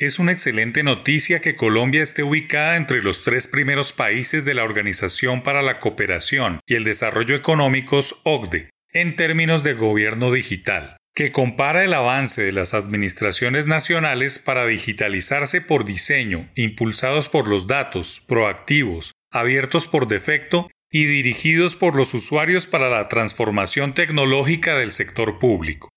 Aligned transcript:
Es 0.00 0.18
una 0.18 0.32
excelente 0.32 0.82
noticia 0.82 1.42
que 1.42 1.56
Colombia 1.56 2.02
esté 2.02 2.22
ubicada 2.22 2.76
entre 2.76 3.02
los 3.02 3.22
tres 3.22 3.46
primeros 3.46 3.92
países 3.92 4.46
de 4.46 4.54
la 4.54 4.64
Organización 4.64 5.42
para 5.42 5.60
la 5.60 5.78
Cooperación 5.78 6.60
y 6.66 6.76
el 6.76 6.84
Desarrollo 6.84 7.36
Económicos 7.36 8.22
OCDE 8.24 8.70
en 8.94 9.14
términos 9.14 9.62
de 9.62 9.74
gobierno 9.74 10.32
digital, 10.32 10.96
que 11.14 11.32
compara 11.32 11.84
el 11.84 11.92
avance 11.92 12.42
de 12.42 12.52
las 12.52 12.72
administraciones 12.72 13.66
nacionales 13.66 14.38
para 14.38 14.64
digitalizarse 14.64 15.60
por 15.60 15.84
diseño, 15.84 16.50
impulsados 16.54 17.28
por 17.28 17.46
los 17.46 17.66
datos, 17.66 18.24
proactivos, 18.26 19.12
abiertos 19.30 19.86
por 19.86 20.08
defecto 20.08 20.66
y 20.90 21.04
dirigidos 21.04 21.76
por 21.76 21.94
los 21.94 22.14
usuarios 22.14 22.66
para 22.66 22.88
la 22.88 23.10
transformación 23.10 23.92
tecnológica 23.92 24.78
del 24.78 24.92
sector 24.92 25.38
público. 25.38 25.89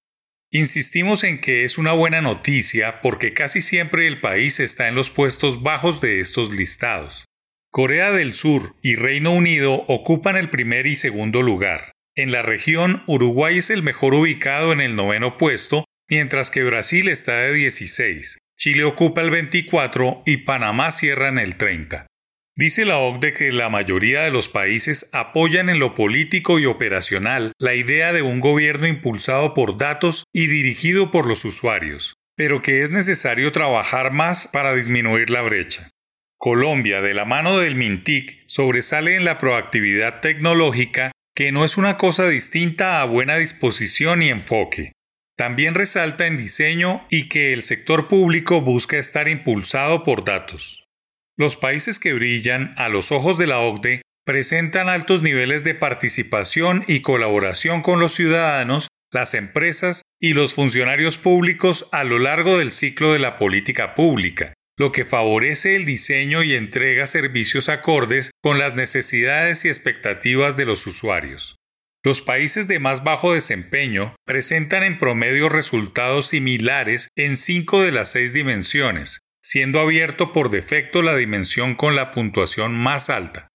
Insistimos 0.56 1.24
en 1.24 1.42
que 1.42 1.64
es 1.64 1.80
una 1.80 1.94
buena 1.94 2.22
noticia 2.22 2.98
porque 2.98 3.34
casi 3.34 3.60
siempre 3.60 4.06
el 4.06 4.20
país 4.20 4.60
está 4.60 4.88
en 4.88 4.94
los 4.94 5.10
puestos 5.10 5.64
bajos 5.64 6.00
de 6.00 6.20
estos 6.20 6.54
listados. 6.54 7.26
Corea 7.72 8.12
del 8.12 8.36
Sur 8.36 8.76
y 8.84 8.94
Reino 8.94 9.32
Unido 9.32 9.74
ocupan 9.88 10.36
el 10.36 10.50
primer 10.50 10.86
y 10.86 10.94
segundo 10.94 11.42
lugar. 11.42 11.94
En 12.16 12.32
la 12.32 12.44
región, 12.44 13.02
Uruguay 13.08 13.58
es 13.58 13.72
el 13.72 13.82
mejor 13.82 14.14
ubicado 14.14 14.72
en 14.74 14.80
el 14.80 14.96
noveno 14.96 15.40
puesto, 15.40 15.86
mientras 16.08 16.52
que 16.52 16.64
Brasil 16.64 17.10
está 17.10 17.38
de 17.38 17.54
16, 17.54 18.38
Chile 18.56 18.84
ocupa 18.84 19.22
el 19.22 19.32
24 19.32 20.22
y 20.28 20.38
Panamá 20.38 20.92
cierra 20.92 21.30
en 21.30 21.40
el 21.40 21.56
30. 21.56 22.06
Dice 22.56 22.86
la 22.86 23.00
OCDE 23.00 23.34
que 23.34 23.52
la 23.52 23.70
mayoría 23.70 24.22
de 24.22 24.32
los 24.32 24.48
países 24.48 25.10
apoyan 25.12 25.70
en 25.70 25.80
lo 25.80 25.96
político 25.96 26.60
y 26.60 26.68
operacional 26.68 27.54
la 27.58 27.74
idea 27.74 28.14
de 28.14 28.22
un 28.22 28.42
gobierno 28.42 28.86
impulsado 28.86 29.56
por 29.56 29.78
datos 29.78 30.26
y 30.32 30.46
dirigido 30.46 31.10
por 31.10 31.26
los 31.26 31.46
usuarios, 31.46 32.14
pero 32.36 32.62
que 32.62 32.84
es 32.84 32.92
necesario 32.92 33.52
trabajar 33.52 34.12
más 34.12 34.48
para 34.48 34.76
disminuir 34.76 35.32
la 35.32 35.42
brecha. 35.42 35.90
Colombia, 36.38 37.02
de 37.02 37.16
la 37.16 37.26
mano 37.26 37.58
del 37.58 37.76
MINTIC, 37.76 38.44
sobresale 38.46 39.16
en 39.16 39.26
la 39.26 39.40
proactividad 39.40 40.20
tecnológica, 40.20 41.12
que 41.34 41.52
no 41.52 41.66
es 41.66 41.78
una 41.78 41.98
cosa 41.98 42.28
distinta 42.28 43.02
a 43.02 43.06
buena 43.06 43.38
disposición 43.38 44.22
y 44.22 44.30
enfoque. 44.30 44.92
También 45.36 45.74
resalta 45.74 46.28
en 46.28 46.38
diseño 46.38 47.08
y 47.10 47.30
que 47.30 47.52
el 47.54 47.64
sector 47.64 48.08
público 48.08 48.62
busca 48.62 49.00
estar 49.00 49.28
impulsado 49.28 50.04
por 50.04 50.24
datos. 50.24 50.83
Los 51.36 51.56
países 51.56 51.98
que 51.98 52.14
brillan 52.14 52.72
a 52.78 52.90
los 52.90 53.12
ojos 53.12 53.40
de 53.40 53.48
la 53.48 53.60
OCDE 53.60 54.04
presentan 54.24 54.88
altos 54.88 55.24
niveles 55.24 55.64
de 55.64 55.74
participación 55.74 56.86
y 56.88 57.02
colaboración 57.02 57.82
con 57.82 58.00
los 58.00 58.14
ciudadanos, 58.14 58.88
las 59.12 59.34
empresas 59.34 60.04
y 60.22 60.34
los 60.34 60.54
funcionarios 60.54 61.18
públicos 61.18 61.90
a 61.92 62.04
lo 62.04 62.20
largo 62.20 62.60
del 62.60 62.72
ciclo 62.72 63.14
de 63.14 63.20
la 63.20 63.38
política 63.38 63.96
pública, 63.96 64.54
lo 64.78 64.92
que 64.92 65.06
favorece 65.06 65.76
el 65.76 65.86
diseño 65.86 66.44
y 66.44 66.54
entrega 66.54 67.08
servicios 67.08 67.68
acordes 67.68 68.32
con 68.42 68.60
las 68.60 68.76
necesidades 68.76 69.66
y 69.66 69.70
expectativas 69.70 70.56
de 70.56 70.66
los 70.66 70.86
usuarios. 70.86 71.56
Los 72.06 72.22
países 72.22 72.68
de 72.68 72.80
más 72.80 73.04
bajo 73.04 73.34
desempeño 73.34 74.16
presentan 74.26 74.84
en 74.84 75.00
promedio 75.00 75.50
resultados 75.50 76.28
similares 76.28 77.08
en 77.16 77.38
cinco 77.38 77.82
de 77.82 77.92
las 77.92 78.12
seis 78.12 78.34
dimensiones, 78.34 79.20
siendo 79.44 79.80
abierto 79.80 80.32
por 80.32 80.50
defecto 80.50 81.02
la 81.02 81.16
dimensión 81.16 81.76
con 81.76 81.96
la 81.96 82.12
puntuación 82.12 82.74
más 82.74 83.10
alta. 83.10 83.50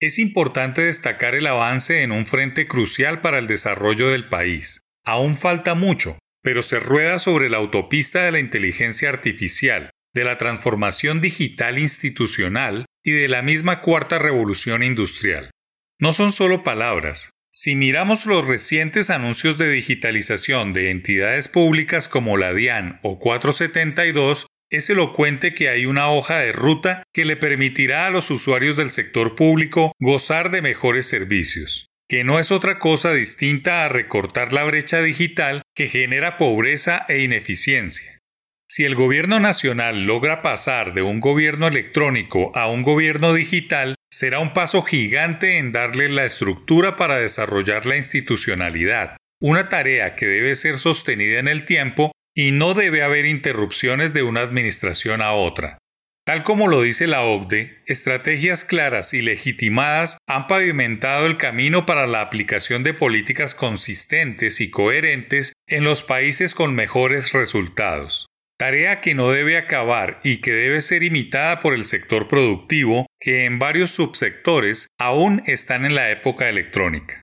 Es 0.00 0.18
importante 0.18 0.82
destacar 0.82 1.34
el 1.34 1.46
avance 1.46 2.02
en 2.02 2.12
un 2.12 2.26
frente 2.26 2.66
crucial 2.66 3.20
para 3.20 3.38
el 3.38 3.46
desarrollo 3.46 4.08
del 4.08 4.28
país. 4.28 4.80
Aún 5.04 5.36
falta 5.36 5.74
mucho, 5.74 6.18
pero 6.42 6.62
se 6.62 6.80
rueda 6.80 7.18
sobre 7.18 7.48
la 7.48 7.58
autopista 7.58 8.24
de 8.24 8.32
la 8.32 8.40
inteligencia 8.40 9.08
artificial, 9.08 9.90
de 10.14 10.24
la 10.24 10.38
transformación 10.38 11.20
digital 11.20 11.78
institucional 11.78 12.84
y 13.02 13.12
de 13.12 13.28
la 13.28 13.42
misma 13.42 13.80
cuarta 13.80 14.18
revolución 14.18 14.82
industrial. 14.82 15.50
No 15.98 16.12
son 16.12 16.32
solo 16.32 16.62
palabras. 16.62 17.30
Si 17.52 17.76
miramos 17.76 18.26
los 18.26 18.46
recientes 18.46 19.10
anuncios 19.10 19.58
de 19.58 19.70
digitalización 19.70 20.72
de 20.72 20.90
entidades 20.90 21.48
públicas 21.48 22.08
como 22.08 22.36
la 22.38 22.54
DIAN 22.54 22.98
o 23.02 23.18
472, 23.18 24.46
es 24.72 24.88
elocuente 24.88 25.52
que 25.52 25.68
hay 25.68 25.84
una 25.84 26.10
hoja 26.10 26.40
de 26.40 26.52
ruta 26.52 27.04
que 27.12 27.26
le 27.26 27.36
permitirá 27.36 28.06
a 28.06 28.10
los 28.10 28.30
usuarios 28.30 28.74
del 28.76 28.90
sector 28.90 29.36
público 29.36 29.92
gozar 30.00 30.50
de 30.50 30.62
mejores 30.62 31.06
servicios, 31.06 31.90
que 32.08 32.24
no 32.24 32.38
es 32.38 32.50
otra 32.50 32.78
cosa 32.78 33.12
distinta 33.12 33.84
a 33.84 33.90
recortar 33.90 34.54
la 34.54 34.64
brecha 34.64 35.02
digital 35.02 35.60
que 35.74 35.88
genera 35.88 36.38
pobreza 36.38 37.04
e 37.08 37.22
ineficiencia. 37.22 38.18
Si 38.66 38.84
el 38.84 38.94
gobierno 38.94 39.40
nacional 39.40 40.06
logra 40.06 40.40
pasar 40.40 40.94
de 40.94 41.02
un 41.02 41.20
gobierno 41.20 41.68
electrónico 41.68 42.50
a 42.56 42.70
un 42.70 42.82
gobierno 42.82 43.34
digital, 43.34 43.96
será 44.10 44.38
un 44.40 44.54
paso 44.54 44.80
gigante 44.82 45.58
en 45.58 45.72
darle 45.72 46.08
la 46.08 46.24
estructura 46.24 46.96
para 46.96 47.18
desarrollar 47.18 47.84
la 47.84 47.98
institucionalidad, 47.98 49.18
una 49.38 49.68
tarea 49.68 50.14
que 50.14 50.24
debe 50.24 50.54
ser 50.54 50.78
sostenida 50.78 51.40
en 51.40 51.48
el 51.48 51.66
tiempo 51.66 52.12
y 52.34 52.52
no 52.52 52.74
debe 52.74 53.02
haber 53.02 53.26
interrupciones 53.26 54.12
de 54.12 54.22
una 54.22 54.40
administración 54.40 55.22
a 55.22 55.32
otra. 55.32 55.78
Tal 56.24 56.44
como 56.44 56.68
lo 56.68 56.82
dice 56.82 57.08
la 57.08 57.22
OCDE, 57.22 57.82
estrategias 57.86 58.64
claras 58.64 59.12
y 59.12 59.22
legitimadas 59.22 60.18
han 60.28 60.46
pavimentado 60.46 61.26
el 61.26 61.36
camino 61.36 61.84
para 61.84 62.06
la 62.06 62.20
aplicación 62.20 62.84
de 62.84 62.94
políticas 62.94 63.56
consistentes 63.56 64.60
y 64.60 64.70
coherentes 64.70 65.52
en 65.66 65.82
los 65.82 66.04
países 66.04 66.54
con 66.54 66.76
mejores 66.76 67.32
resultados. 67.32 68.26
Tarea 68.56 69.00
que 69.00 69.16
no 69.16 69.32
debe 69.32 69.56
acabar 69.56 70.20
y 70.22 70.36
que 70.36 70.52
debe 70.52 70.80
ser 70.82 71.02
imitada 71.02 71.58
por 71.58 71.74
el 71.74 71.84
sector 71.84 72.28
productivo, 72.28 73.06
que 73.18 73.44
en 73.44 73.58
varios 73.58 73.90
subsectores 73.90 74.86
aún 75.00 75.42
están 75.46 75.84
en 75.84 75.96
la 75.96 76.12
época 76.12 76.48
electrónica. 76.48 77.21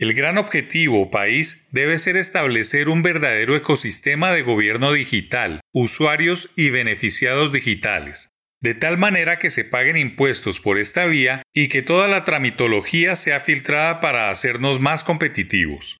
El 0.00 0.14
gran 0.14 0.38
objetivo 0.38 1.10
país 1.10 1.68
debe 1.72 1.98
ser 1.98 2.16
establecer 2.16 2.88
un 2.88 3.02
verdadero 3.02 3.54
ecosistema 3.54 4.32
de 4.32 4.40
gobierno 4.40 4.94
digital, 4.94 5.60
usuarios 5.74 6.48
y 6.56 6.70
beneficiados 6.70 7.52
digitales, 7.52 8.30
de 8.62 8.72
tal 8.72 8.96
manera 8.96 9.38
que 9.38 9.50
se 9.50 9.62
paguen 9.62 9.98
impuestos 9.98 10.58
por 10.58 10.78
esta 10.78 11.04
vía 11.04 11.42
y 11.52 11.68
que 11.68 11.82
toda 11.82 12.08
la 12.08 12.24
tramitología 12.24 13.14
sea 13.14 13.40
filtrada 13.40 14.00
para 14.00 14.30
hacernos 14.30 14.80
más 14.80 15.04
competitivos. 15.04 15.98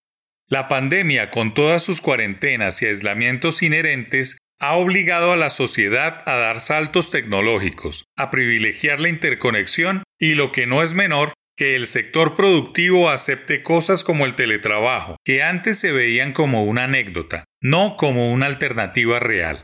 La 0.48 0.66
pandemia, 0.66 1.30
con 1.30 1.52
todas 1.52 1.82
sus 1.82 2.00
cuarentenas 2.00 2.80
y 2.80 2.86
aislamientos 2.86 3.62
inherentes, 3.62 4.38
ha 4.60 4.76
obligado 4.76 5.34
a 5.34 5.36
la 5.36 5.50
sociedad 5.50 6.22
a 6.24 6.36
dar 6.36 6.60
saltos 6.60 7.10
tecnológicos, 7.10 8.04
a 8.16 8.30
privilegiar 8.30 8.98
la 8.98 9.10
interconexión 9.10 10.04
y, 10.18 10.32
lo 10.34 10.52
que 10.52 10.66
no 10.66 10.82
es 10.82 10.94
menor, 10.94 11.34
que 11.60 11.76
el 11.76 11.86
sector 11.86 12.34
productivo 12.36 13.10
acepte 13.10 13.62
cosas 13.62 14.02
como 14.02 14.24
el 14.24 14.34
teletrabajo, 14.34 15.16
que 15.22 15.42
antes 15.42 15.78
se 15.78 15.92
veían 15.92 16.32
como 16.32 16.64
una 16.64 16.84
anécdota, 16.84 17.44
no 17.60 17.98
como 17.98 18.32
una 18.32 18.46
alternativa 18.46 19.20
real. 19.20 19.62